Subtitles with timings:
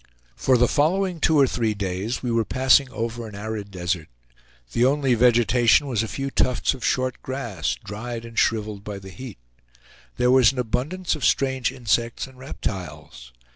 [0.35, 4.07] For the following two or three days we were passing over an arid desert.
[4.71, 9.11] The only vegetation was a few tufts of short grass, dried and shriveled by the
[9.11, 9.37] heat.
[10.17, 13.31] There was an abundance of strange insects and reptiles.